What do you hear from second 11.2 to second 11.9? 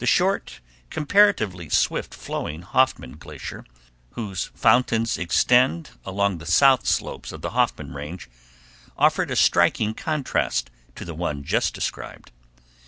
just